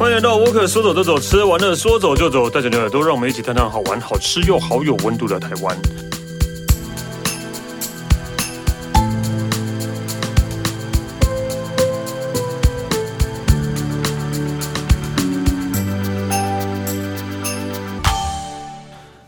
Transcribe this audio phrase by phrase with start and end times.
[0.00, 5.76] 欢迎来到沃克，说走就走，吃完了说走就走，带着牛耳朵，让我们一起探探好玩、好吃又好有温度的台湾。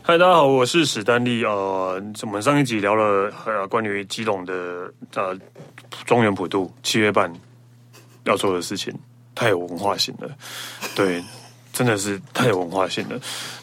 [0.01, 1.45] 嗨，大家好，我是史丹利。
[1.45, 5.37] 呃，我们上一集聊了呃关于基隆的呃
[6.03, 7.31] 中原普渡七月半
[8.23, 8.91] 要做的事情。
[9.35, 10.29] 太有文化性了，
[10.95, 11.23] 对，
[11.71, 13.19] 真的是太有文化性了。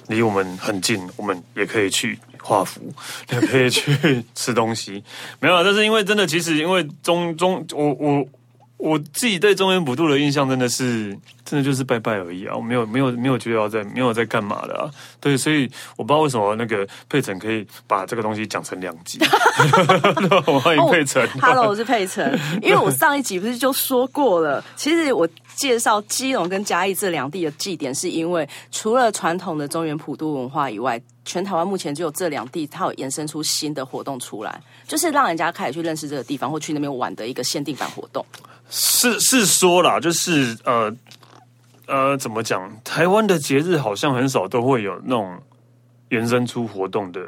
[0.08, 2.92] 离我们很近，我们也可以去画符，
[3.32, 5.02] 也可以去吃东西。
[5.38, 8.26] 没有，但是因为真的，其实因为中中，我我。
[8.80, 12.56] 我自己对中原普渡的印象真的是，真的就是拜拜而已啊！
[12.56, 14.90] 我没有没有没有觉得要在没有在干嘛的啊！
[15.20, 19.18] 对，所以我不知道为什么那个佩岑可以把这个东西讲成两集。
[20.62, 21.20] 欢迎佩岑。
[21.22, 22.32] Oh, Hello，我是佩岑。
[22.62, 38.24] 因为我上一集不是就说过了，其实我介绍基隆跟嘉义这两地的祭典，是因为除了传统的中原普渡文化以外，全台湾目前只有这两地，它有延伸出新的活动出来，就是让人家开始去认识这个地方或去那边玩的一个限定版活动。
[38.70, 40.94] 是是说啦，就是呃
[41.86, 42.70] 呃，怎么讲？
[42.84, 45.36] 台湾的节日好像很少都会有那种
[46.10, 47.20] 延伸出活动的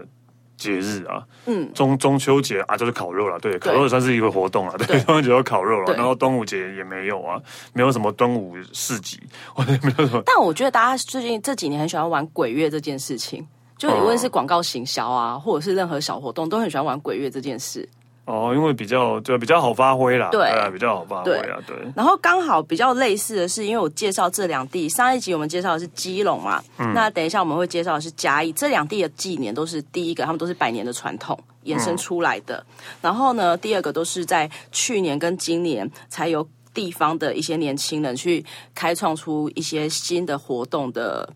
[0.56, 1.24] 节日啊。
[1.46, 5.92] 嗯，中中秋节啊，就是烤肉了，对，烤肉也算是一个活动啊，对，对中秋节有烤肉了。
[5.94, 7.40] 然后端午节也没有啊，
[7.72, 9.20] 没有什么端午市集，
[9.52, 10.22] 或 者没有什么。
[10.24, 13.44] 但我觉得大家最近这几年很喜欢玩鬼月这件事情，
[13.76, 17.88] 就无论是广告行销啊，或者是任何小活动，都很喜欢玩鬼月这件事。
[18.24, 21.76] 哦，因为比较就比较好发挥啦，对啊，比较好发挥啊，对。
[21.96, 32.64] 然后刚好比较类似的是，因为我介绍这两地，上一集我们介绍的是基隆嘛，嗯，那等一下我们会介绍的是嘉义，这两地的纪年都是第一个，他们都是百年的传统延伸出来的。
[32.68, 41.28] 嗯，然后呢，第二个都是在去年跟今年才有地方的一些年轻人去开创出一些新的活动的。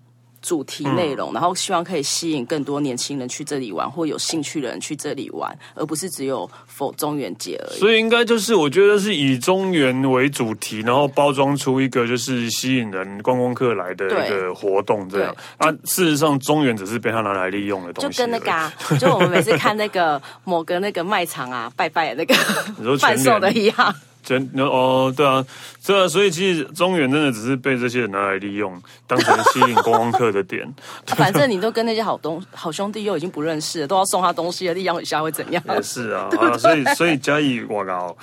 [0.46, 7.80] 主题内容，然后希望可以吸引更多年轻人去这里玩，或有兴趣的人去这里玩，而不是只有否中元节而已。
[7.80, 15.34] 所以应该就是我觉得是以中元为主题，然后包装出一个就是吸引人观光客来的一个活动这样。
[15.56, 22.34] 啊，事实上中元只是被他拿来利用的东西，就跟那个、啊，就我们每次看那个某个那个卖场啊拜拜的那个
[22.98, 23.94] 贩售的一样。
[24.26, 25.46] 真哦，对啊，
[25.86, 28.76] 对啊，所以其实中原真的只是被这些人拿来利用，
[29.06, 30.66] 当成吸引观光客的点。
[30.66, 30.74] 啊、
[31.14, 35.62] 反正你都跟那些好东好兄弟又已经不认识了，都要送他东西了，利用一下会怎样？
[35.68, 38.16] 也是啊，对对啊，所以所以嘉义我靠，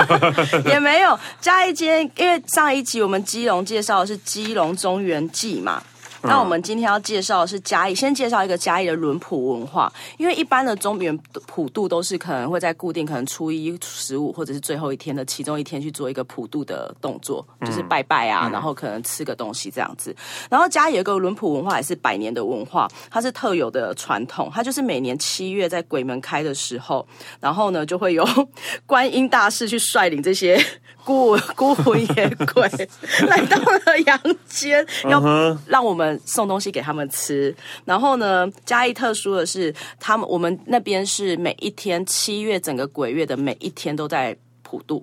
[0.64, 5.82] 也没有嘉义今天，因为上一集我们基隆介绍的是基隆中原祭嘛。
[6.22, 9.92] 那我们今天要介绍的是嘉义，先介绍一个嘉义的轮普文化。
[10.18, 11.16] 因为一般的中原
[11.46, 20.14] 普渡都是可能会在固定可能初一、十五或者是最后一天的其中一天去做一个普渡的动作，就是拜拜啊，然后可能吃个东西这样子。
[20.48, 27.06] 然后嘉义有一个轮普文化也是百年的文化，它是特有的传统，它就是每年七月在鬼门开的时候，
[27.40, 28.24] 然后呢就会有
[28.86, 30.62] 观音大士去率领这些
[31.04, 32.68] 孤 孤魂野鬼
[33.28, 35.20] 来到了阳间，要
[35.66, 36.20] 让我们。
[36.24, 37.54] 送东西给他们吃，
[37.84, 45.02] 然后呢，嘉义特殊的是，他们我们那边是每一天七月整个鬼月的每一天都在普渡，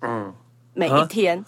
[0.00, 0.32] 嗯，
[0.74, 1.44] 每一天。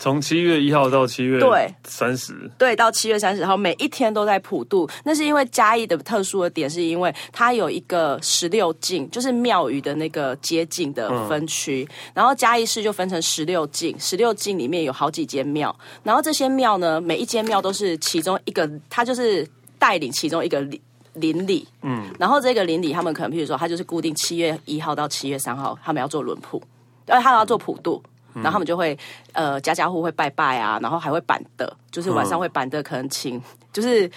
[0.00, 4.88] 从七月一号到七月对三十，对，到七月三十号，每一天都在普渡。
[5.04, 11.86] 那是因为嘉义的特殊的点，是因为它有一个十六境，就是庙宇的那个街境的分区。
[11.90, 15.78] 嗯、然后嘉义市就分成十六境，十六境里面有好几间庙。
[16.02, 19.46] 然后这些庙呢，每一间庙都是其中一个，它就是
[19.78, 20.66] 带领其中一个
[21.12, 21.68] 邻里。
[21.82, 26.62] 嗯，然后这个邻里他们可能，譬如说，他就是固定七月一号到七月三号，他们要做轮普，
[27.06, 28.02] 而且他要做普渡。
[28.34, 28.96] 然后他们就会，
[29.32, 33.42] 呃，家家户户会拜拜啊，然后还会板的，就是晚上会板的，可能请，
[33.72, 34.10] 就是。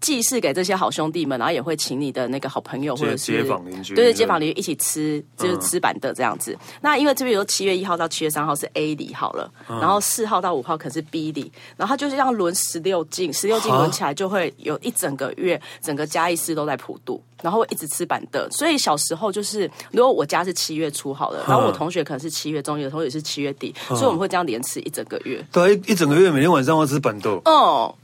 [0.00, 6.52] 祭祀给这些好兄弟们，然后也会请你的那个好朋友或者是街坊邻居，对对，街坊邻居一起吃，就是吃板凳这样子。
[6.52, 18.50] 嗯、那因为这边有七月一号到七月三号是 A 里好了，嗯、然后四号到五号可是 B 里，然后他就是这样轮十六进，十六进轮起来就会有一整个月，整个嘉义市都在普渡，然后会一直吃板凳。
[18.50, 25.44] 所以小时候就是，如果我家是七月初好了，然后我同学可能是七月中，有的同学是七月底，所以我们会这样连吃一整个月。
[25.52, 27.38] 对，一整个月每天晚上要吃板凳。
[27.44, 27.94] 哦，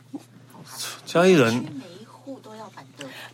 [1.07, 1.65] 嘉义人。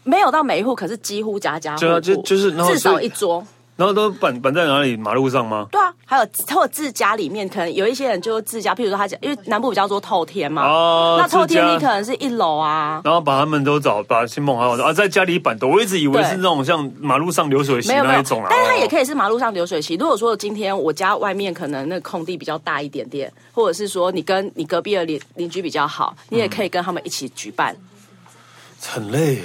[0.04, 3.46] 没有到每一户，可是几乎家家户户就就是至少一桌。
[3.74, 4.96] 然后都板板在哪里？
[4.96, 5.66] 马路上吗？
[5.72, 6.22] 对啊，还有
[6.54, 19.94] 或者自家里面，可能有一些人就自家，譬如说他家，因为南部比较多透天嘛，哦，那透天你可能是一楼啊，然后把他们都找，把亲朋好友啊，在家里板的，我一直以为是那种像马路上流水席那一种啊，但是它也可以是马路上流水席。
[19.94, 28.36] 如果说今天我家外面可能那个空地比较大一点点，或者是说你跟你隔壁的邻邻居比较好，你也可以跟他们一起举办，嗯、
[28.80, 29.42] 很累。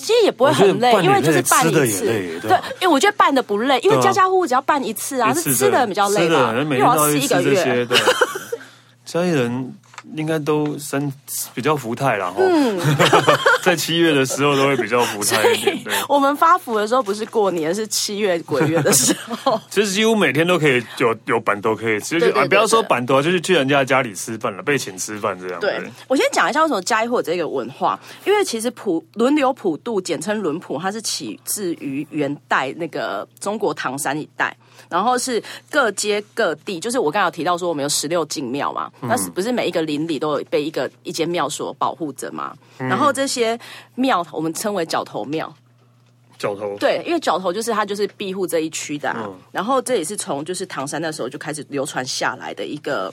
[0.00, 2.06] 其实也不会很累，因为就是办一次。
[2.06, 7.86] 对，因为我觉得办的不累，因为家家户户只要办一次啊，是吃的比较累吧，因为我要吃一个月。
[9.04, 9.74] 家里人。
[10.14, 11.12] 应该都身
[11.54, 12.80] 比较福态了哈，嗯、
[13.62, 15.84] 在七月的时候都会比较福态一点。
[15.84, 19.60] 对，我们发福的时候不是过年，是七月鬼月的时候。
[19.70, 25.60] 其实几乎每天都可以有有办桌可以吃，就啊不要说办桌，就是去人家家里吃饭了，被请吃饭这样。
[25.60, 34.56] 对，我先讲一下为什么嘉义会有这个文化，因为其实普轮流普渡，简称轮普，它是起自于元代那个中国唐山一带。
[34.88, 42.56] 然后是各街各地，就是我刚刚有提到说我们有十六进庙嘛，那是不是每一个邻里都有被一个一间庙所保护着嘛？
[42.78, 43.58] 嗯、然后这些
[43.94, 45.52] 庙我们称为角头庙。
[46.38, 49.24] 角头对，因为角头就是它就是庇护这一区的、啊。
[49.26, 53.12] 嗯、然后这也是从就是唐山那时候就开始流传下来的一个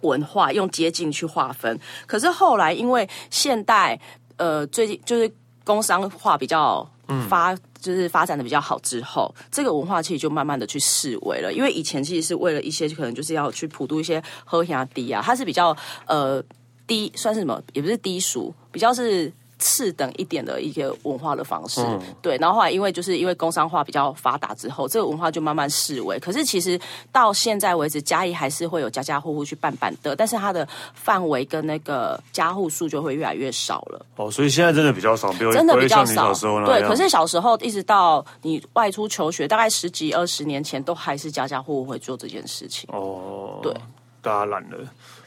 [0.00, 1.78] 文化，用街径去划分。
[2.06, 4.00] 可是后来因为现代
[4.36, 5.30] 呃最近就是
[5.64, 6.88] 工商化比较
[7.28, 7.54] 发。
[7.80, 11.52] 就是发展的比较好之后，这个文化其实就慢慢的去式微了。
[11.52, 16.42] 因为以前其实是为了一些可能就是要去普渡一些喝香低啊，它是比较呃
[16.86, 17.62] 低，算是什么？
[17.72, 19.32] 也不是低俗，比较是。
[19.60, 26.18] 次等一点的一个文化的方式，嗯、对，然后后来因为就是因为工商化比较发达之后，这个文化就慢慢式微。
[26.18, 26.80] 可是其实
[27.12, 34.04] 到现在为止，嘉义还是会有家家户户去办板的，但是它的范围跟那个家户数就会越来越少了。
[34.16, 36.32] 哦，所以现在真的比较少，真的比较少。
[36.64, 42.88] 对，可是小时候一直到你外出求学，大概十几二十年前，都还是家家户户会做这件事情。
[42.92, 43.74] 哦，对，
[44.22, 44.78] 大家懒了。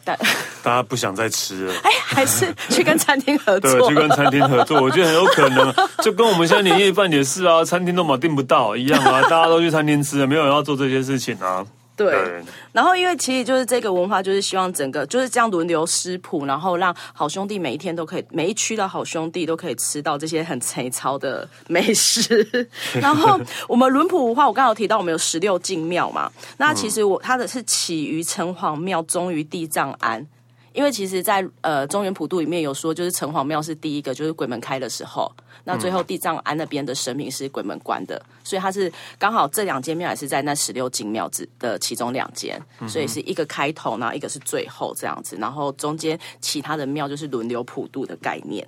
[0.62, 3.72] 大家不想再吃了， 哎，还是去跟餐厅合作？
[3.72, 5.74] 对，去跟餐厅合作，我觉得很有可能，
[6.04, 11.66] 就跟我们现在年夜饭也是啊，餐厅都嘛订不到一样啊，大家都去餐厅吃了，没有人要做这些事情啊。
[11.95, 22.68] 对，然后因为其实就是这个文化，就是希望整个就是这样轮流食谱，然后让好兄弟每一天都可以，每一区的好兄弟都可以吃到这些很粗糙的美食。
[23.00, 30.25] 然后我们轮谱文化，我刚刚有提到我们有十六进庙嘛，那其实我它的是起于城隍庙，终于地藏庵。
[30.74, 35.31] 因为其实在，在呃中原普渡里面有说，就是城隍庙是第一个，就是鬼门开的时候。
[35.65, 48.68] 那最后地藏庵那边的神明是鬼门关的，所以它是刚好这两间庙也是在那十六进庙子的其中两间，所以是一个开头，然后一个是最后这样子，然后中间其他的庙就是轮流普渡的概念。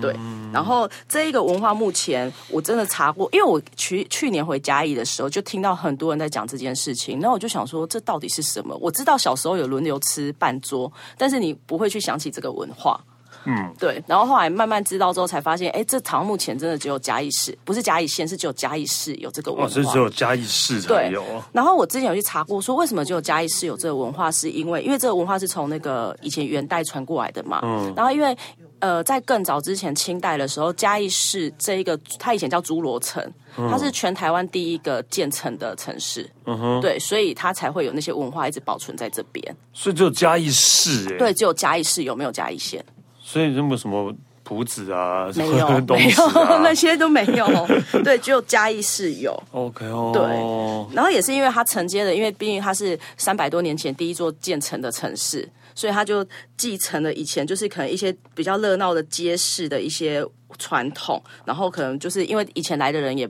[0.00, 0.14] 对，
[0.52, 8.76] 然后这一个文化目前我真的查过，因为我去去年回嘉义的时候，就听到很多人在讲这件事情，那我就想说，这到底是什么？
[8.76, 13.02] 我知道小时候有轮流吃半桌，但是你不会去想起这个文化。
[13.44, 14.02] 嗯，对。
[14.06, 19.66] 然后后来慢慢知道之后，才发现，哎，这好像目前真的只有嘉义市，不是嘉义县，是只有嘉义市有这个文化。
[19.66, 21.24] 哦，是只有嘉义市才有。
[21.52, 27.60] 然后我之前有去查过，说为什么只有嘉义市有这个文化，是因为因为这个文化是从那个以前元代传过来的嘛。
[27.62, 27.92] 嗯。
[27.96, 28.36] 然后因为。
[28.82, 33.22] 呃，在更早之前，清代的时候，嘉义市这一个，它以前叫诸罗城，
[33.56, 36.28] 嗯、它是全台湾第一个建成的城市。
[36.46, 39.56] 嗯哼，对，所以它才会有那些文化一直保存在这边。
[39.72, 42.84] 所以只有嘉义市，欸，哎，对，只有嘉义市有没有嘉义县？
[43.32, 44.14] 所以有没有什么
[44.44, 45.30] 谱子啊？
[45.34, 47.46] 没有，啊、没有， 那些都没有。
[48.04, 49.32] 对，只有嘉义市有。
[49.52, 50.10] OK 哦。
[50.12, 55.48] 对，然后也是因为它承接的，因为毕竟它是三百多年前第一座建成的城市。
[55.74, 56.22] 所以他就
[56.54, 60.22] 继承了以前就是可能一些比较热闹的街市的一些
[60.58, 63.26] 传统，然后可能就是因为以前来的人也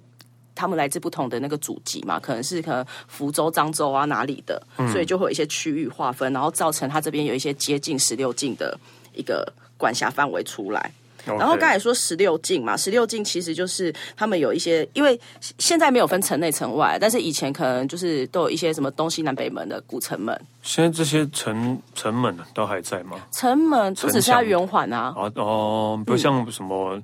[0.53, 4.61] 他们来自不同的那个祖籍嘛，可能是可能福州、漳州啊哪里的，
[4.91, 8.77] 所以就会有一些区域划分，然后造成他这边有一些接近十六进的
[9.15, 9.47] 一个
[9.83, 10.93] 管辖范围出来。
[11.25, 15.19] 然后刚才说十六进嘛，十六进其实就是他们有一些，因为
[15.59, 20.37] 现在没有分城内城外，但是以前可能就是都有一些什么东西南北门的古城门。
[20.63, 23.17] 现在这些城城门都还在吗？
[23.33, 25.15] 城门不只剩下圆环啊。
[25.17, 27.01] 哦哦，不像什么，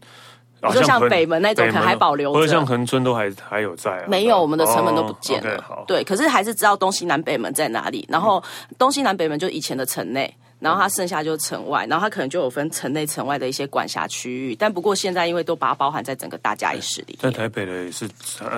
[0.63, 2.39] 就、嗯啊、像北门那种，可能还保留着。
[2.41, 4.05] 或者像恒春都还还有在、啊。
[4.09, 5.65] 没有，我们的城门都不见了。
[5.69, 8.05] 哦 okay, 对，可是还是知道东西南北门在哪里。
[8.09, 8.43] 然后
[8.77, 10.35] 东西南北门就以前的城内。
[10.61, 14.57] 然后它剩下就是城外，然后它可能就有分城内、城外的一些管辖区域。
[14.57, 18.09] 但不过现在因为都把它包含在整个大嘉义市里，在台北的也是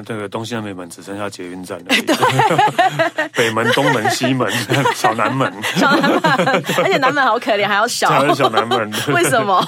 [0.04, 1.86] 这个东西南北门只剩下捷运站了，
[3.34, 4.50] 北门、东门、西门、
[4.94, 9.64] 小南门、小南门， 而且南门好可怜，还要小，小南门，为什么？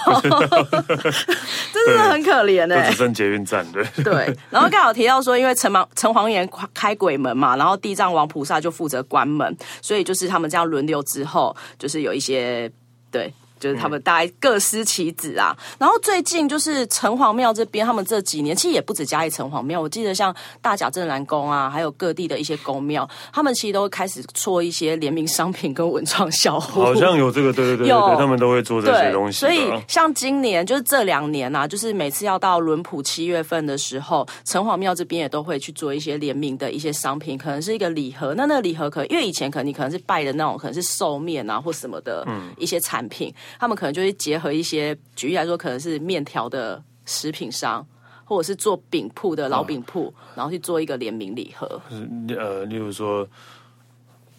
[1.72, 3.84] 真的很可怜哎，只剩捷运站对。
[4.04, 4.36] 对。
[4.50, 12.70] 然后刚好提到说，因为城隍城隍爷开鬼门嘛，然后地藏王菩萨就负责关门，所以就是他们这样轮流之后，就是有一些
[13.10, 13.34] 对。
[13.62, 29.38] 就是他们大概各司其职啊，然后最近就是城隍庙这边，他们这几年其实也不止嘉义城隍庙，我记得像大甲镇澜宫啊，还有各地的一些宫庙，他们其实都会开始做一些联名商品跟文创小物，好像有这个，对对对，有对，他们都会做这些东西。
[29.38, 42.26] 所以像今年就是这两年啊，就是每次要到轮普七月份的时候，城隍庙这边也都会去做一些联名的一些商品，可能是一个礼盒，那那个礼盒可能因为以前可能你可能是拜的那种，可能是寿面啊或什么的
[42.56, 47.86] 一些产品，嗯、他们可能就会结合一些，举例来说，可能是面条的食品商，
[48.24, 51.80] 或者是做饼铺的老饼铺，哦、然后去做一个联名礼盒。
[52.38, 53.26] 呃，例如说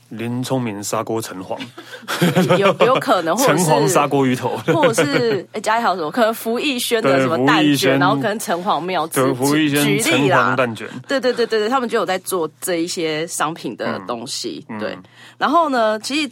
[0.10, 1.60] 林聪明砂锅城隍，
[2.58, 6.12] 有有可能， 或者是城隍砂锅鱼头，或者是哎，加一条什么？
[6.12, 14.64] 可能福义轩的什么蛋卷，然后可能城隍庙对福义轩举例啦，蛋卷，对对对对对，他们就有在做这一些商品的东西。
[14.70, 14.96] 嗯、对，
[15.40, 16.32] 然后呢，其实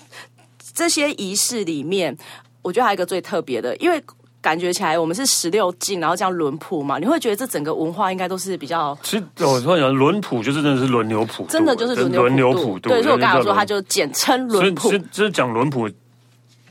[0.74, 2.16] 这些仪式里面。
[2.62, 4.02] 我觉得还有一个最特别的，因为
[4.42, 8.98] 感觉起来我们是十六进，然后这样轮谱嘛，你会觉得这整个文化应该都是比较。
[9.04, 12.80] 其实我突然讲轮谱就是真的是轮流谱，真的就是轮流轮流谱。
[12.80, 14.90] 对，所以我刚才说它就简称轮谱。
[14.90, 15.88] 其实其实讲轮谱，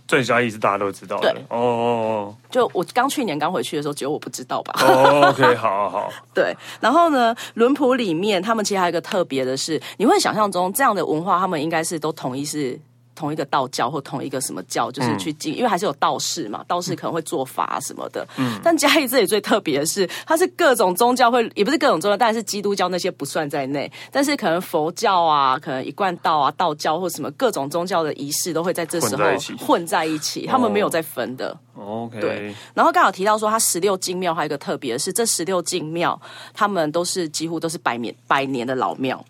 [0.09, 1.33] 在嘉义是大家都知道的。
[1.33, 2.37] 对哦哦哦。
[2.51, 4.75] 就我刚去年刚回去的时候，只有我不知道吧？
[4.85, 6.13] 哦，OK， 好好好。
[6.35, 12.81] 对，然后呢，轮谱里面他们其实还有一个特别的是，你会想象中这样的文化，他们应该是都统一是。
[13.21, 18.27] 同一个道教或同一个什么教，就是去进，嗯、因为还是有道士嘛，道士可能会做法什么的。
[18.39, 29.23] 嗯，但嘉义这里最特别的是，它是各种宗教会，也不是各种宗教，但是基督教那些不算在内，但是可能佛教啊，可能一贯道啊，道教或什么各种宗教的仪式都会在这时候
[29.59, 31.55] 混在，一起，他们没有在分的。
[31.75, 32.55] 哦、OK，对。
[32.73, 36.19] 然后刚好提到说，它十六进庙还有一个特别的是，这十六进庙
[36.55, 39.23] 他们都是几乎都是百年百年的老庙。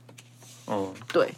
[0.67, 1.29] 哦，对。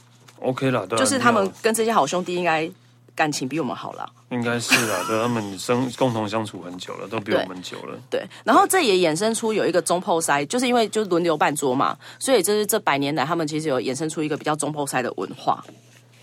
[0.43, 2.69] OK 了，就是他们跟这些好兄弟应该
[3.15, 7.97] 感情比我们好了，应该是啊，对，他们生 共同相处很久了，都比我们久了。
[8.11, 15.65] 对，对，然后这也衍生出有一个中破塞，就是因为就轮流办桌嘛，所以就是这百年来他们其实有衍生出一个比较中破塞的文化。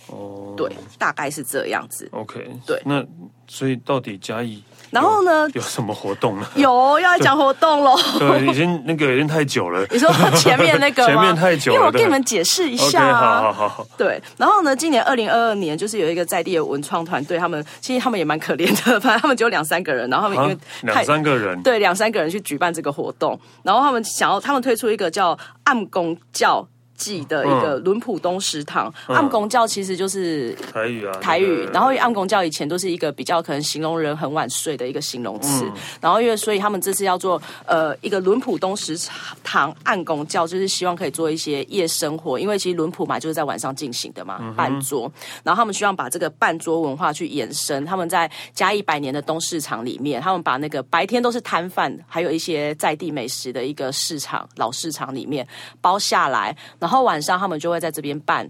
[0.08, 2.10] 哦，对，大概是这样子。
[2.12, 3.06] OK，对，那
[3.48, 4.64] 所以到底嘉义？
[4.92, 5.48] 然后呢？
[5.54, 6.48] 有什么活动呢？
[6.56, 7.96] 有要来讲活动喽。
[8.18, 9.86] 对，已经那个已经太久了。
[9.92, 13.42] 你说前面那个前面太久了，因为我跟你们解释一下啊。
[13.42, 13.88] 好好好。
[13.98, 14.76] 对，然后呢？
[14.76, 26.68] 今年二零二二年，就是有一个在地的文创团队，他们其实他们也蛮可怜的，反正他们只有两三个人，然后他们因为两三个人，对，两三个人去举办这个活动，然后他们想要他们推出一个叫暗公教。
[27.00, 31.68] 记的一个伦普东食堂，嗯、暗公教其实就是台语啊，台语。
[31.74, 35.64] 然后暗公教以前都是一个比较可能形容人很晚睡的一个形容词。
[35.66, 38.96] 嗯、然后因为所以他们这次要做呃一个伦普东食
[39.44, 45.12] 堂暗公教，就是希望可以做一些夜生活，因为其实伦普嘛就是在晚上进行的嘛，半、桌。
[45.44, 47.86] 然后他们希望把这个半桌文化去延伸。
[47.86, 55.48] 他们在加一百年的东市场里面，他们把那个白天都是摊贩，还有一些在地美食的一个市场老市场里面
[55.82, 58.50] 包下来，然后晚上他们就会在这边办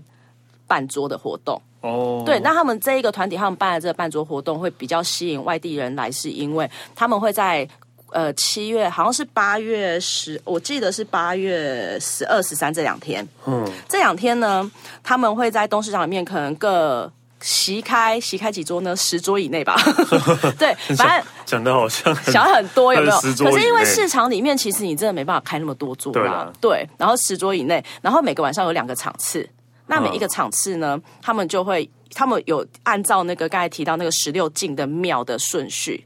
[0.67, 2.23] 办桌的活动哦。
[2.25, 7.67] 对，那他们这一个团体，他们办的这个办桌活动会比较吸引外地人来，是因为他们会在
[8.11, 13.27] 呃七月，好像是八月十，我记得是八月十二、十三这两天。
[13.45, 14.69] 嗯，这两天呢，
[15.03, 18.95] 他们会在东市场里面可能各席开席开几桌呢？
[18.95, 19.75] 十桌以内吧。
[20.59, 23.15] 对，反正讲的好像想很多有没有？
[23.19, 26.51] 可是因为市场里面其实你真的没办法开那么多桌啦。
[26.59, 29.49] 对，然后十桌以内，然后每个晚上有两个场次。
[29.87, 36.05] 那每一个场次呢，嗯、他们就会他们有按照那个刚才提到那个十六进的庙的顺序，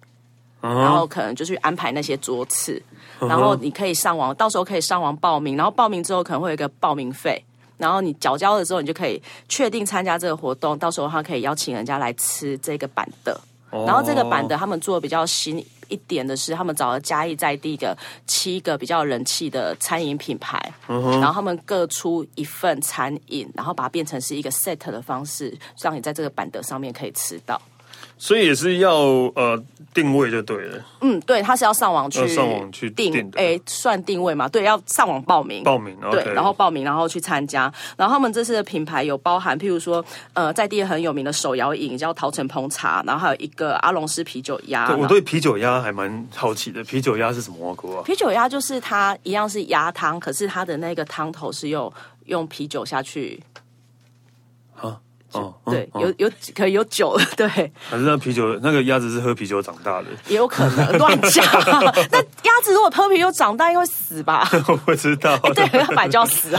[0.62, 2.82] 嗯、然后可能就去安排那些桌次。
[3.20, 7.44] 嗯、然后你可以上网，到时候可以上网报名，然后报名之后可能会有一个报名费。
[7.78, 10.78] 然后你缴交了之后，你就可以确定参加这个活动。
[10.78, 13.40] 到时候他可以邀请人家来吃这个板的。
[13.72, 27.60] 然后这个板的他们做的比较新一点的是，他们找了嘉义在地的七个比较人气的餐饮品牌，然后他们各出一份餐饮，然后把它变成是一个 set 的方式，让你在这个板的上面可以吃到。
[28.24, 28.94] 所以也是要
[29.36, 29.62] 呃
[29.94, 30.82] 定位就对了。
[31.02, 34.48] 嗯，对，他是要上网去上网去定，哎，算定位嘛？
[34.48, 37.70] 对，要上网报名，报名，对，然后报名，然后去参加。
[37.98, 44.88] 然后他们这次的品牌有包含，譬如说，呃，在地很有名的手摇饮叫桃城烹茶，然后还有一个阿龙师啤酒鸭。
[44.88, 48.04] 对，我对啤酒鸭还蛮好奇的，啤酒鸭是什么锅啊？
[48.06, 51.92] 啤酒鸭就是它一样是鸭汤，可是它的那个汤头是用
[52.28, 53.44] 用啤酒下去。
[55.40, 57.48] 哦，对，哦、有有可以有酒， 对。
[57.90, 61.46] 反正那啤酒，那个鸭子是喝啤酒长大的，也有可能乱讲。
[62.12, 64.48] 那鸭子如果喝啤酒长大，应该会死吧？
[64.68, 65.38] 我不知道。
[65.56, 66.50] 对，它本来就要死。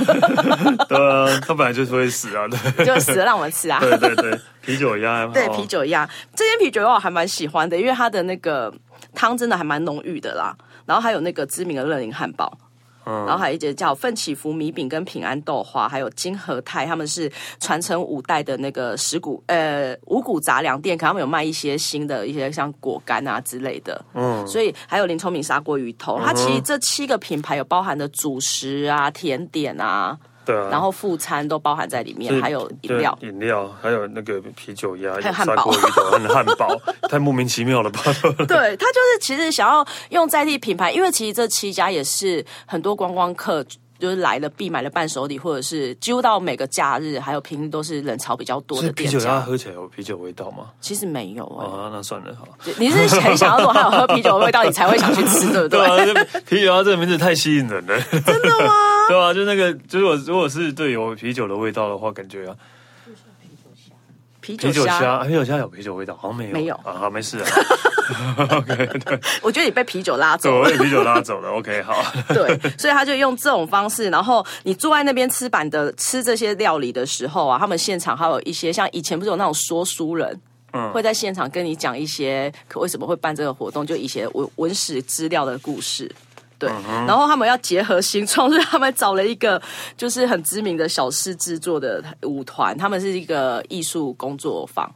[0.89, 2.85] 对啊，它本来就是会死啊，对。
[2.85, 3.79] 就死了让我们吃啊。
[3.81, 5.27] 对对对，啤酒鸭。
[5.29, 8.73] 对，啤酒鸭，这间啤酒鸭我还蛮喜欢的，因为它的那个
[9.15, 10.55] 汤真的还蛮浓郁的啦。
[10.87, 12.53] 然后还有那个知名的乐林汉堡。
[13.05, 17.31] 然后还有一节叫奋起福米饼跟平安豆花，还有金和泰，他们是
[17.61, 24.05] 传承五代的那个石谷呃五谷杂粮店，可他们有卖一些新的一些像果干啊之类的。
[24.15, 30.19] 嗯，所以还有林聪明砂锅鱼头，它其实这七个品牌有包含的主食啊、甜点啊。
[30.45, 35.71] 对啊，然后副餐都包含在里面，还有饮料，饮料，还有那个啤酒鸭，还有汉堡，
[36.29, 38.01] 汉堡， 太莫名其妙了吧？
[38.47, 43.65] 对，他就是其实想要用在地品牌，因为其实这七家也是很多观光客
[44.05, 49.19] 就是来了必买的伴手礼，或者是几乎到每个假日还有平日都是人潮比较多的店家。
[49.19, 50.67] 啤酒它喝起来有啤酒味道吗？
[50.79, 52.47] 其实没有啊、哦，那算了哈。
[52.79, 55.79] 你是很想要说还有喝啤酒的味道，你才会想去吃，对不对？
[56.13, 58.75] 对啊，啤酒它这个名字太吸引人了， 真的吗？
[59.09, 62.55] 对啊，就那个，就是我如果是对有啤酒的味道的话，感觉啊，
[64.45, 67.47] 啤酒虾，啤酒虾有啤酒味道，好像没有，没有啊，好，没事啊。
[68.51, 71.49] OK，对， 我觉得你被啤酒拉走了，我被啤酒拉走了。
[71.49, 71.95] OK，好，
[72.29, 80.39] 对，所以他就用这种方式，然后你坐在那边吃板的吃这些料理的时候啊，他们现场还有一些像以前不是有那种说书人，
[80.75, 86.15] 嗯，会在现场跟你讲一些可为什么会办这个活动，就一些文文史资料的故事。
[86.57, 86.71] 对，
[87.07, 89.61] 然后他们要结合新创，所以他们找了一个
[89.97, 94.89] 就是很知名的小事制作的舞团，他们是一个艺术工作坊，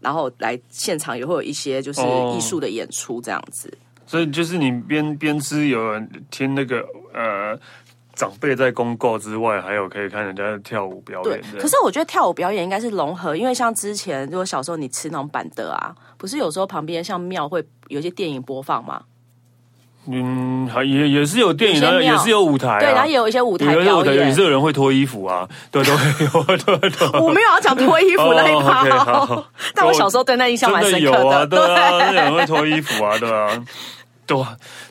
[0.00, 2.00] 然后来现场也会有一些就是
[2.36, 3.68] 艺术的演出这样子。
[3.68, 7.58] 哦、所以就是你边边吃，有人听那个呃
[8.14, 11.40] 长辈在公告之外，还有可以看人家跳舞表演。
[11.52, 19.02] 对，可是我觉得跳舞表演应该是融合，因为像之前如果小时候你吃那种板凳啊，不是有时候旁边像庙会有一些电影播放吗？
[20.08, 27.20] 嗯，还也也是有电影的，也是有舞台、啊，对，然后也有一些舞台表演，也是有人会脱衣服啊，对，都有，对对。
[27.20, 29.44] 我没有要讲脱衣服那一趴，哦 okay,
[29.74, 33.64] 但我小时候对那印象蛮深刻的，有啊，对啊，有人会脱衣服啊，对啊。
[34.26, 34.44] 多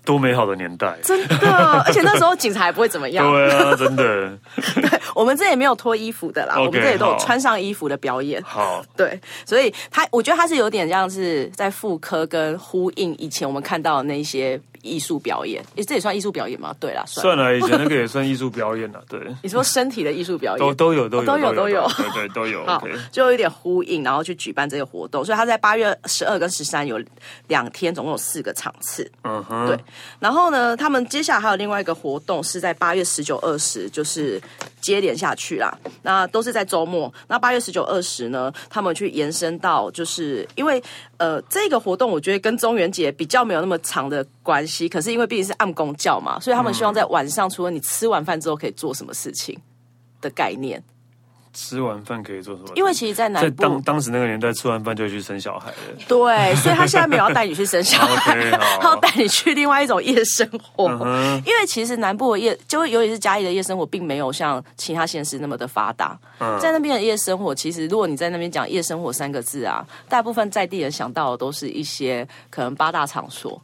[0.06, 1.52] 多美好的年代，真的，
[1.86, 3.30] 而且那时候警察还不会怎么样。
[3.30, 4.32] 对啊，真的。
[4.82, 8.42] 对，我们这也没有脱衣服的啦，okay, 我们这里都有穿上衣服的表演。
[8.44, 15.64] 好，对，所以他，我觉得他是有点像是在复刻跟呼应以前我们看到的那些艺术表演。
[15.76, 16.74] 诶，这也算艺术表演吗？
[16.80, 17.24] 对啦，算。
[17.24, 19.04] 算了，以前那个也算艺术表演了。
[19.10, 22.66] 对， 你说身体的艺术表演，都都有，都有，都有，都有，对对都有。
[22.66, 25.26] 好，就有一点呼应，然后去举办这个活动。
[25.26, 27.02] 所以他在八月十二跟十三有
[27.48, 29.10] 两天，总共有四个场次。
[29.24, 29.78] 嗯哼，对。
[30.20, 34.42] 然后呢，他们接下来还有另外一个活动，是在八月十九、二十，就是
[34.80, 35.76] 接连下去啦。
[36.04, 37.12] 那都是在周末。
[37.28, 40.82] 那八月十九、二十呢，他们去延伸到，就是因为
[41.18, 44.75] 呃，这个活动我觉得跟中元节比较没有那么长的关系。
[44.90, 49.58] 可是因为毕竟是暗公教嘛，所以他们希望在晚上，除了你吃完饭之后可以做什么事情
[50.22, 50.84] 的概念。
[51.58, 52.72] 吃完饭可以做什么？
[52.76, 55.76] 因为其实，在南部在当当时那个年代，吃完饭就去生小孩了。
[56.06, 60.90] 对，所以他现在没有要带你去生小孩 他要带你去另外一种夜生活。
[61.06, 66.20] 嗯、因为其实南部的夜，就尤其是嘉义的夜生活，并没有像其他县市那么的发达。
[66.40, 73.62] 嗯、在那边的夜生活，其实如果你在那边讲夜生活三个字啊，大部分在地人想到的都是一些可能八大场所。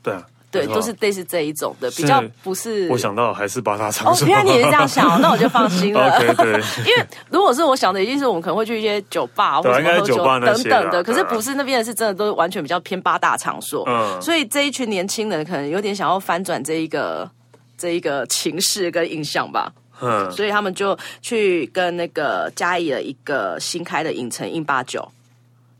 [0.00, 0.26] 啊，对啊。
[0.52, 2.88] 对，都是类似这一种的，比较不是。
[2.88, 4.26] 我想到还是八大场所。
[4.26, 6.10] 哦，原来你也是这样想，那我就放心了。
[6.18, 11.04] okay, 对， 因为如果是我想的，一定是我们可能会去一些酒吧或者喝酒等等的。
[11.04, 13.84] 可是不是那边的是真的都完全比较偏八大场所。
[13.88, 14.20] 嗯。
[14.20, 17.30] 所以这一群年轻人可能有点想要翻转这一个
[17.78, 19.72] 这一个情势跟印象吧。
[20.00, 20.28] 嗯。
[20.32, 25.08] 所以他们就去跟那个嘉义的一个新开的影城印八九。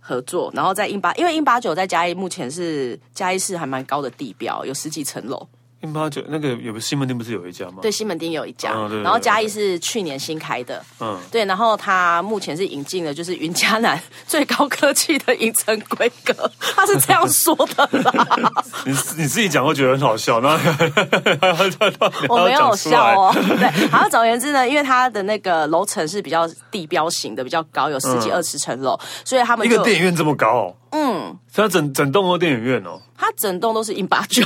[0.01, 5.47] 合作，然后在印巴，因为印巴九在嘉义目前是嘉义市还蛮高的地标，有十几层楼。
[5.83, 7.79] 印八九那个有个西门町不是有一家吗？
[7.81, 18.53] 对，西门町有一家，哦、对对对，然后嘉义是去年新开的，嗯，对，然后它目前是引进了就是云嘉南 最高科技的影城规格，他是这样说的啦。
[18.85, 20.51] 你你自己讲会觉得很好笑，那
[22.29, 23.33] 我没有笑哦。
[23.35, 34.45] 对，然后总而言之呢，因为它的那个楼层是比较地标型的，比较高，有十几二十层楼，嗯、所以他们一个电影院这么高，哦，嗯，它整整栋都电影院哦，它整栋都是印八九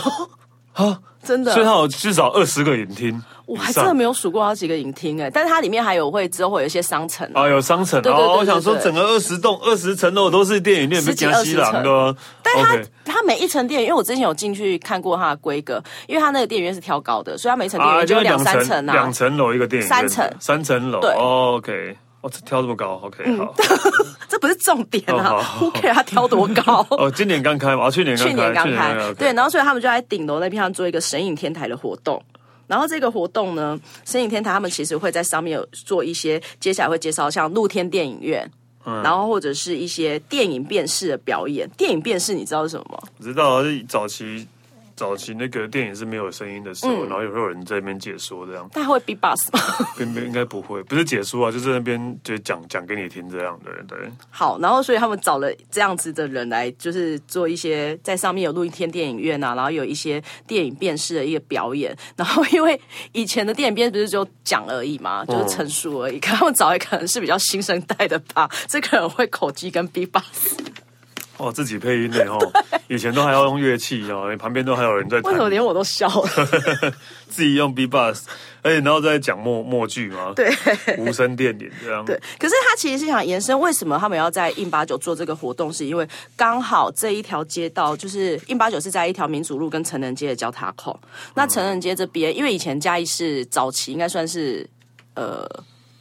[0.75, 1.01] 啊。
[1.25, 8.01] 真的，所以它有至少二十个影厅，我还真的没有数过好几个影厅哎，但是它里面还有会之后会有一些商城啊，有商城。
[8.05, 12.17] 哦，我想说整个二十栋二十层楼都是电影院，不是加西郎的。
[12.43, 20.31] 但它它每一层电影，因为我之前有进去看过它的规格，因为它那个电影院是挑高的，所以它每层电影院就有两三层啊，两层楼一个电影院，三层。
[20.39, 21.01] 三层楼。
[21.01, 23.55] 对，OK，哦，挑这么高，OK，好，
[24.27, 26.85] 这不是重点啊， Who care 它挑多高？
[26.97, 32.23] 哦，今年刚开嘛，去年去年刚开，对，然后所以他们就在顶楼那边上做一个神影天台的活动。
[32.67, 38.51] 然后这个活动呢，神影天台他们其实会在上面有做一些，接下来会介绍像露天电影院，
[38.87, 41.69] 嗯，然后或者是一些电影辨识的表演。
[41.77, 42.99] 电影辨识你知道是什么吗？
[43.19, 44.49] 我知道，是早期。
[44.97, 48.69] 早期那个电影是没有声音的时候，嗯、然后也会有人在那边解说这样。
[48.73, 49.61] 他会 beatbox 吗？
[50.01, 53.87] 应应该不会，不是解说啊，就是那边就讲讲给你听这样的人。
[53.87, 53.99] 对。
[54.31, 61.97] 好，然后所以他们找了这样子的人来，就是做一些在上面有露天电影院啊，然后有一些电影辨识的一个表演。
[62.17, 62.81] 然后因为
[63.13, 66.19] 以前的电影辨识不是只有讲而已嘛，就是陈述而已。
[66.21, 70.23] 可他们找一个人是比较新生代的吧，这可能会口技跟 beatbox。
[71.37, 72.39] 哦，自己配音的哦，
[72.89, 75.19] 以前都还要用乐器哦，旁边都还有人在。
[75.21, 76.31] 为什么连我都笑了？
[77.29, 78.27] 自己用 B-box，
[78.63, 80.49] 而且然后再讲默默剧吗，对，
[80.99, 82.05] 无声电影这样。
[82.05, 85.73] 对，可是他其实是想延伸，为什么他们要在印八九做这个活动？
[85.73, 90.99] 是因为刚好这一条街道就是印八九是在一条民主路跟成人街的交叉口。
[91.35, 94.65] 那成人街这边，因为以前嘉义是早期应该算是
[95.15, 95.45] 呃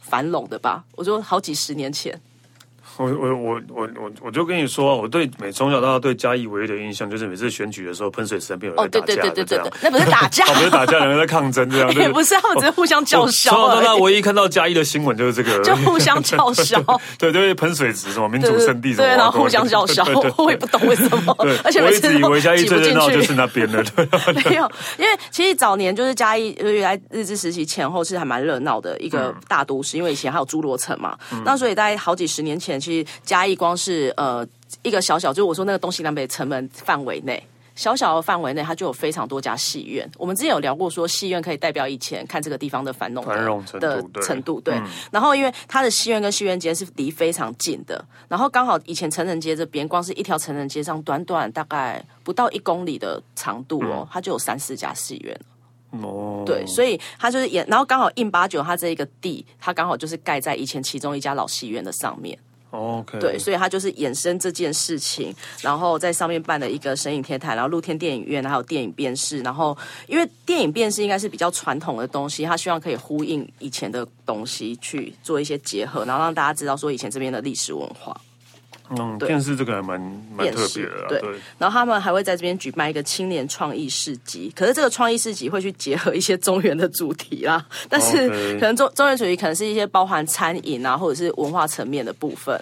[0.00, 0.84] 繁荣的吧？
[0.92, 2.20] 我说好几十年前。
[2.96, 13.50] 我我我我我我就跟你说，我对每从小到大对嘉义唯一的印象就是每次选举的时候，喷水池那边有人在打架，哦、对对对对对，那不是打架， 不是打架，两个人在抗争这样， 也不是，他们只是互相叫嚣。
[13.50, 16.80] 从小到大唯一看到嘉义的新闻就是这个，就互相叫 嚣。
[17.18, 20.04] 对，对，喷水池什么民主圣地什么，对，然后互相叫嚣，
[20.36, 21.34] 我也不懂为什么。
[21.40, 24.06] 对，而且我一直以为嘉义最热闹就是那边的，对，
[24.50, 34.46] 没有，因为其实早年就是嘉义，原来日治时期前后是还蛮热闹的一个大都市，因为以前还有侏罗城嘛，那所以在好几十年前，其实嘉义光是呃，
[34.82, 37.42] 一个小小，就是我说那个东西南北城门范围内，
[37.74, 40.08] 小小的范围内，它就有非常多家戏院。
[40.18, 44.60] 我们之前有聊过，说戏院可以代表以前看这个地方的繁荣繁荣程度的程度。
[44.60, 55.40] 对，嗯、然后因为它的戏院跟戏院街是离非常近的，然后刚好以前成人街这边，光是一条成人街上，短短大概不到一公里的长度哦，嗯、它就有三四家戏院。
[56.02, 62.36] 哦，对，所以它就是也，然后刚好印八九它这一个地，它刚好就是盖在以前其中一家老戏院的上面。
[62.74, 69.76] OK，对，所以他就是衍生这件事情，然后在上面办了一个神影天台，然后露天电影院，还有电影辨识，然后
[70.08, 78.20] 因为电影辨识应该是比较传统的东西，他希望可以呼应以前的东西去做一些结合，然后让大家知道说以前这边的历史文化。
[78.90, 80.00] 嗯，电视这个还蛮
[80.36, 81.20] 蛮特别的，对。
[81.20, 92.60] 对，然后他们还会在这边举办一个青年创意市集，可是这个创意市集会去结合一些中原的主题啦，但是可能中中原主题可能是一些包含餐饮啊，或者是文化层面的部分。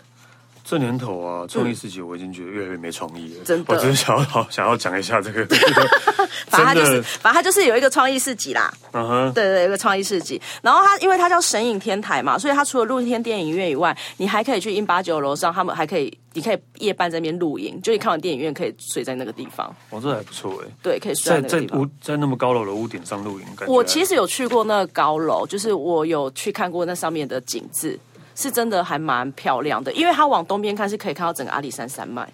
[0.65, 3.45] 这年头啊，创意市集我已经觉得越来越没创意了。
[3.45, 5.45] 真的，我只是想要好想要讲一下这个。
[6.47, 8.73] 反正他就是，反正他就是有一个创意市集啦。
[8.93, 10.41] 嗯哼，对对，有一个创意市集。
[10.63, 19.75] 然后他因为他叫神影天台嘛，所以他除了露天电影院以外，你还可以去印八九楼上，他们还可以，你可以夜班在那边露营，就你看完电影院可以睡在那个地方。
[19.91, 20.71] 哦，这还不错哎。
[20.83, 23.47] 对，可以睡在在屋在那么高楼的屋顶上露营。
[23.67, 27.99] 我其实有去过那个高楼，就是我有去看过那上面的景致。
[28.35, 32.29] 是真的还蛮漂亮的，因为它往东边看是可以看到整个阿里山山脉，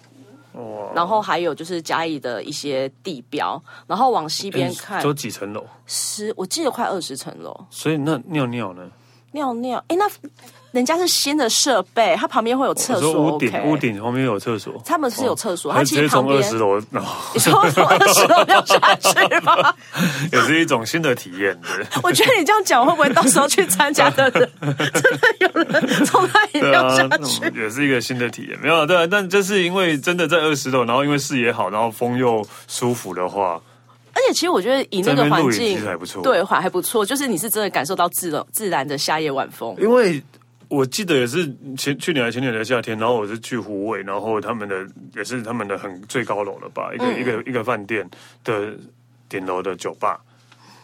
[0.53, 0.91] 哇！
[0.95, 5.65] 然后还有就是嘉义的一些地标，然后往西边看，有几层楼？
[5.85, 7.65] 十，我记得快二十层楼。
[7.69, 8.89] 所以那尿尿呢？
[9.31, 10.05] 尿尿，哎，那。
[10.71, 13.33] 人家是新的设备，它旁边会有厕所。
[13.33, 14.79] 屋顶屋顶后面有厕所。
[14.85, 16.37] 他们是有厕所，它其实旁边。
[16.37, 16.79] 二十楼，
[17.33, 19.09] 你说从二十楼掉下去
[19.41, 19.73] 吗？
[20.31, 21.59] 也是一种新的体验。
[22.03, 27.51] 我觉得你这样讲，会不会到时候去参加的人真的有人从那里掉下去？
[27.59, 33.59] 也是一个新的体验，没有对，啊但就是因为真的在二十楼，然后因为视野好，然后风又舒服的话，
[34.19, 40.21] 而且其实我觉得以那个环境还不错，对，还还不错，就是你是真的感受到自然自然的夏夜晚风，因为。
[40.69, 48.07] 我记得也是前去年还前年的夏天，然后我是去湖尾，然后他们的也是他们的很最高楼了吧，一个、嗯、一个一个饭店
[48.43, 48.75] 的
[49.27, 50.21] 顶楼的酒吧，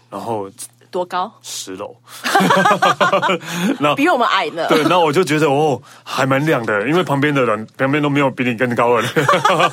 [0.09, 0.49] 然后
[0.91, 1.31] 多高？
[1.41, 1.95] 十楼，
[3.79, 4.65] 那比我们矮呢。
[4.69, 9.07] 对，那我就觉得哦，还蛮亮的，因为旁边的人旁边都没有比你更高的，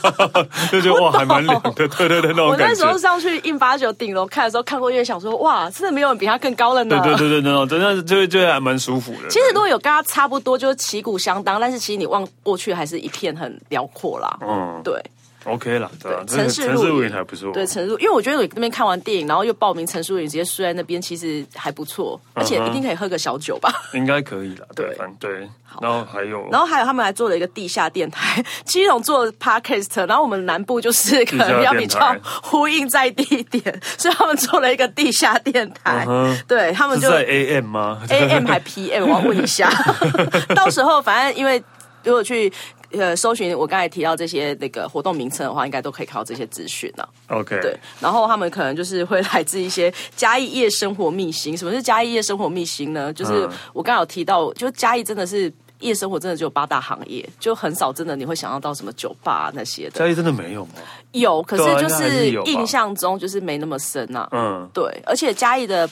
[0.71, 1.71] 就觉得哇，还蛮亮的。
[1.73, 2.65] 对对对，那种感觉。
[2.65, 7.01] 我那时候上去 in 89顶楼看的时候，看过一眼，想说哇，真的没有人比他更高了呢。
[7.03, 9.29] 对对对对，那种真的就就还蛮舒服的。
[9.29, 14.39] 其实如果有跟他差不多，就是旗鼓相当，但是其实你望过去还是一片很辽阔啦。
[14.41, 15.03] 嗯，对。
[15.45, 17.53] OK 了，对，城市露营还不错。
[17.53, 23.73] 对，城市露，因为我觉得我那边看完电影，然后又报名城市露营，直接睡在那边，其实还不错，而且一定可以喝个小酒吧。
[23.95, 25.49] 应该可以了， 对，对。
[25.81, 36.07] 然后还有，然后还有他们还做了一个地下电台，基隆做 Podcast，然后我们南部就是可能要比较 呼应在地一点，所以他们做了一个地下电台。
[36.47, 39.05] 对他们就在 AM 吗？AM 还 PM？
[39.07, 39.71] 我要问一下，
[40.55, 41.63] 到时候反正因为
[42.05, 42.53] 如果去。
[42.93, 47.09] 呃，搜寻我刚才提到这些那个活动名称的话，应该都可以看到这些资讯了。
[47.29, 51.57] OK，对，然后他们可能就是会来自一些嘉义夜生活秘辛。
[51.57, 53.13] 什么是嘉义夜生活秘辛呢？
[53.13, 59.99] 就是我刚刚有提到，就嘉义真的是夜生活，真的只有八大行业，就很少真的你会想象到什么酒吧那些的。
[59.99, 60.73] 嘉义真的没有吗？
[61.13, 64.29] 有，可是就是印象中就是没那么深呐、啊。
[64.33, 65.89] 嗯，对，而且嘉义的。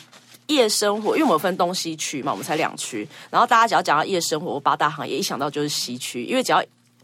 [0.46, 3.06] 夜生活，因为我们分东西区嘛，我们才两区。
[3.30, 6.60] 然后大家只要讲到夜生活，八大行业一想到就是西区，因为只要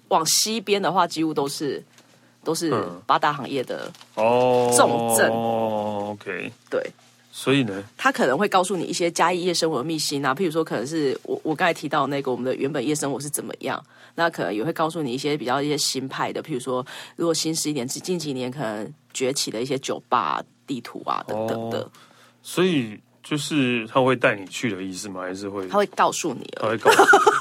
[0.08, 1.82] 往西边的话，几乎都是
[2.44, 2.72] 都是
[3.06, 5.30] 八大行业的哦重镇。
[5.30, 6.90] 哦，OK，对。
[7.32, 16.84] 所以呢，他可能会告诉你一些嘉义夜生活的秘辛啊，譬如说，可能是我我刚才提到那个我们的原本夜生活是怎么样，那可能也会告诉你一些比较一些新派的，譬如说，
[17.16, 21.80] 如果新式一点，近几年可能崛起的一些酒吧地图啊等等的。
[21.80, 21.90] 哦，
[22.42, 22.98] 所以。
[23.28, 25.22] 就是他会带你去的意思吗？
[25.22, 25.66] 还是会？
[25.66, 27.35] 他会告诉你，他会告诉你。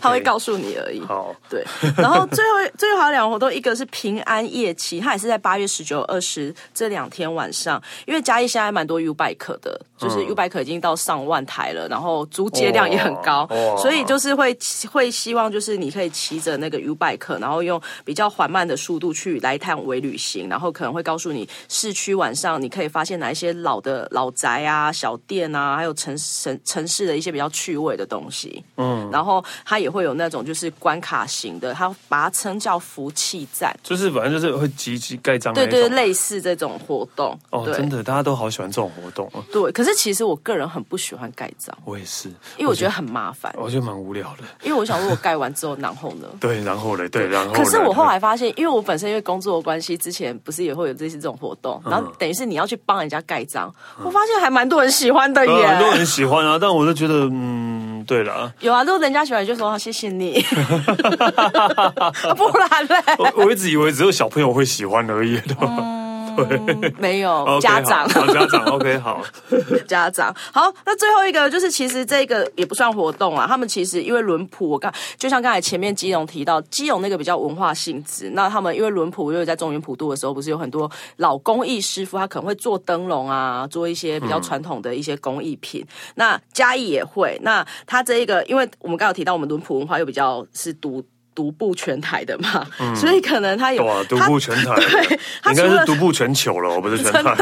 [0.00, 1.00] 他会告诉你而已。
[1.00, 1.64] 好，对。
[1.96, 7.82] 然后最后最后还有两个活动，一个是平安夜骑，它也是在八月十九、二十这两天晚上。
[8.06, 13.46] 因为嘉义现在蛮多 U bike 的，就是 U bike 已经到上万台了，然后租借量也很高，
[13.78, 14.56] 所以就是会
[14.90, 28.64] 会希望就是你可以骑着那个 U bike，然后用比较缓慢的速度去来一趟微旅行，然后可能会告诉你市区晚上你可以发现哪一些老的老宅啊、小店啊，还有城城城市的一些比较趣味的东西。
[28.76, 29.41] 嗯，然后。
[29.64, 37.38] 它也会有那种就是关卡型的，它把它称叫福气站，就是反正就是会集集盖章，对对，类似这种活动。
[37.50, 39.42] 哦，真的，大家都好喜欢这种活动啊。
[39.52, 44.44] 对，可是其实我个人很不喜欢盖章，我也是，因为我觉得很麻烦，我觉得蛮无聊的。
[44.62, 46.28] 因为我想如果盖完之后，然后呢？
[46.40, 47.52] 对，然后嘞，对，然后。
[47.52, 56.58] 可是我后来发现，因为我本身因为工作的关系，之前不是也会有这些这种活动，然后等于是你要去帮人家盖章，我发现还蛮多人喜欢的耶，很多人喜欢啊。
[56.60, 60.40] 但我就觉得，嗯，对了，有啊，如果人家喜欢，就说谢谢你。
[62.36, 62.96] 不然嘞？
[63.18, 65.56] 我我一直以为只有小朋友会喜欢而已的。
[65.60, 66.01] 嗯
[66.36, 69.22] 对，没有 家长，家长 OK 好，
[69.86, 70.72] 家长好。
[70.84, 73.46] 那最后一个就是，其实这个也不算活动啊。
[73.46, 78.30] 他们其实因为轮普，我刚就像刚才前面基隆提到，基隆那个比较文化性质。
[78.34, 85.82] 那他们因为轮普，因为在中原普渡的时候，不是有很多老工艺师傅，他可能会做灯笼啊，做一些比较传统的一些工艺品。
[85.82, 87.38] 嗯、那嘉义也会。
[87.42, 91.04] 那他这一个，因为我们刚刚有提到，我们轮普文化又比较是独。
[91.34, 97.36] 独步全台的嘛，嗯、所以可能他有独步全台，对，他应该是独步全球了，我不是 全台，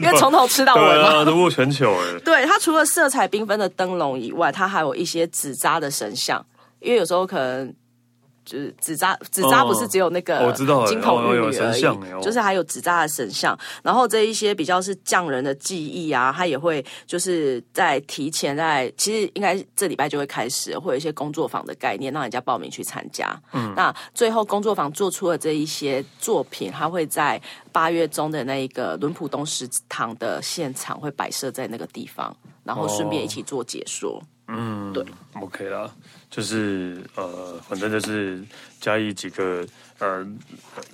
[0.00, 2.20] 因为从头吃到尾嘛， 独步全球哎。
[2.24, 6.44] 对，他除了色彩缤纷的灯笼以外，他还有一些纸扎的神像，
[6.80, 7.74] 因为有时候可能。
[8.44, 13.58] 就是纸扎，纸扎不是只有那个金童玉女而已，就是还有纸扎的神像。
[13.82, 23.40] 然后这一些比较是匠人的技艺啊，他也会就是在提前在，其实应该这礼拜就会开始，会有一些工作坊的概念，让人家报名去参加。
[23.52, 34.22] 嗯，那最后工作坊做出了这一些作品，他会在八月中的那一个伦普东食堂的现场会摆设在那个地方，然后顺便一起做解说。
[34.48, 35.04] 嗯，对
[35.40, 35.90] ，OK 啦。
[36.30, 38.42] 就是呃，反正就是
[38.80, 39.66] 嘉义几个
[39.98, 40.26] 呃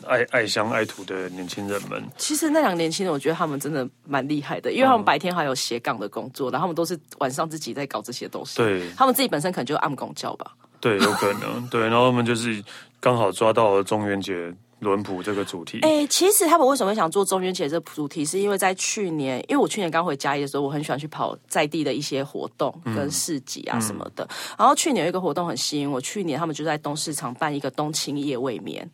[0.07, 2.03] 爱爱乡爱土的年轻人们。
[2.17, 8.57] 其实那两个年轻人，我觉得他们真的蛮厉害的，因为他们白天还有斜杠的工作，然后他们都是晚上自己在搞这些东西。
[8.57, 10.53] 对，他们自己本身可能就暗公教吧。
[10.81, 11.67] 对，有可能。
[11.69, 12.63] 对，然后他们就是
[12.99, 14.53] 刚好抓到了中元节。
[14.81, 24.25] 轮谱这个主题，哎、欸，其实他们为什么会想做中元节这个主题，是因为在去年，因为我去年刚回嘉义的时候，我很喜欢去跑在地的一些活动跟市集啊什么的。
[24.25, 28.89] 嗯嗯、然后去年有一个活动很吸引我，去年他们就在东市场办一个冬青夜未眠，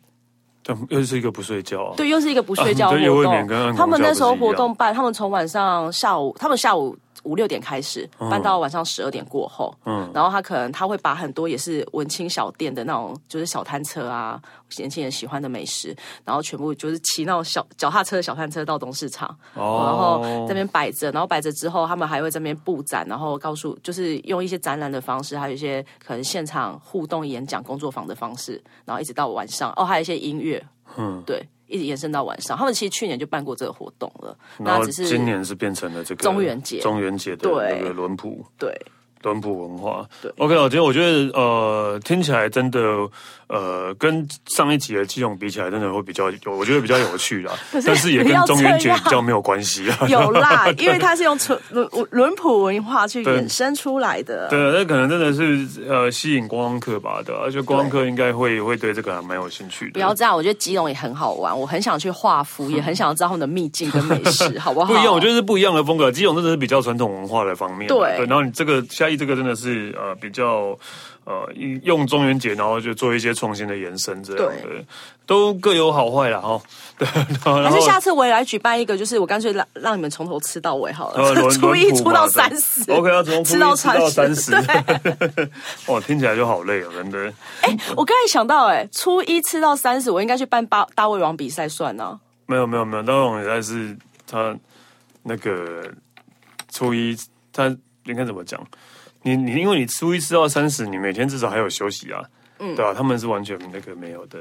[0.63, 3.47] 对，又是一个不睡觉、啊，对，又是一个不睡觉 活动。
[3.75, 6.97] 他们那时候活动办，他们从晚上下午，他们下午。
[7.25, 9.73] 五六点开始，办到晚上十二点过后。
[9.85, 14.41] 嗯，然后他可能他会把很多也是文青小店的那种，就是小摊车啊，
[14.77, 30.65] 年轻人喜欢的美食，然后全部就是骑那种小脚踏车的小摊车到东市场，哦，然后这边摆着，然后摆着之后，他们还会这边布展，然后告诉就是用一些展览的方式，还有一些可能现场互动演讲、工作坊的方式，然后一直到晚上哦，还有一些音乐，
[30.97, 31.47] 嗯，对。
[31.67, 38.73] 一直延伸到晚上，他们其实去年就办过这个活动了，然后只是今年是变成了这个中元节，中元节的那个轮谱，对。
[39.29, 42.79] 轮谱文化，对，OK，我觉得我觉得呃，听起来真的
[43.47, 47.53] 呃，跟上一集的基隆比起来，真的会比较有，我觉得比较有趣啦。
[47.71, 49.97] 是但是也跟中元节比较没有关系啊。
[50.09, 51.37] 有啦，因为它是用
[51.71, 54.47] 轮轮普文化去衍生出来的。
[54.49, 59.91] 对，那可能真的是呃，吸引观光客吧的，而且观光客应该会会对这个还蛮有兴趣的。
[59.93, 64.93] 不要这样，我觉得基隆也很好玩，我很想去画符， 也很想要知道他们的秘境跟美食，好不好？
[64.93, 66.11] 不一样，我觉得是不一样的风格。
[66.11, 68.25] 基隆真的是比较传统文化的方面，对，对。
[68.25, 69.95] 然后你这个嘉义这个真的是。
[69.97, 70.77] 呃，比较
[71.23, 71.49] 呃，
[71.83, 74.85] 用中元节，然后就做一些创新的延伸，这样的，
[75.25, 76.39] 都各有好坏啦。
[76.39, 76.61] 哈。
[76.99, 77.07] 对，
[77.63, 83.75] 还是下次我也来举办一个，就是我干脆让让你们从头吃到尾好了，呃、初一 吃到三十，OK，要从初一吃到
[84.09, 85.49] 三十， 对
[85.87, 87.25] 哇，听起来就好累哦，真的。
[87.61, 92.19] 哎、欸，我刚才想到、欸，哎，初一吃到三十，我应该去办八大胃王比赛算呢、啊？
[92.45, 93.97] 没有，没有，没有，大胃王比赛是
[94.27, 94.55] 他
[95.23, 95.91] 那个
[96.71, 97.17] 初一，
[97.51, 97.65] 他
[98.05, 98.61] 应该怎么讲？
[99.25, 102.21] 你你因为你初一吃到三十，你每天至少还有休息啊，
[102.59, 104.37] 嗯，对啊，他们是完全那个没有的，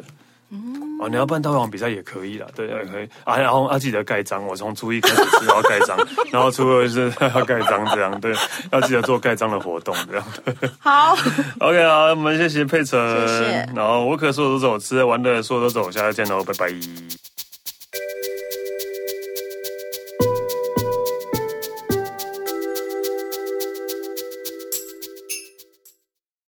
[0.50, 3.08] 嗯，哦，你要办大胃王比赛也可以啦，对，也可以。
[3.24, 5.96] 啊，然后要记得盖章，我从初一开始吃要盖章，
[6.30, 8.34] 然后初二是要盖章这样，对，
[8.70, 10.26] 要记得做盖章的活动这样。
[10.78, 11.16] 好，
[11.60, 17.33] OK，好，我们谢谢佩岑，谢谢，然后我可说走就走，吃的玩的说走就走，下次见喽，拜拜。